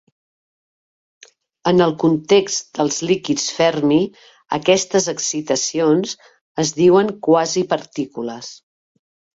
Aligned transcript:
En 1.71 1.83
el 1.87 1.93
context 2.05 2.73
dels 2.79 2.97
líquids 3.11 3.45
Fermi, 3.59 4.01
aquestes 4.61 5.11
excitacions 5.17 6.19
es 6.67 6.77
diuen 6.83 7.17
"quasipartícules". 7.31 8.55